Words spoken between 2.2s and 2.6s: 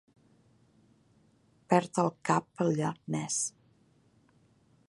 cap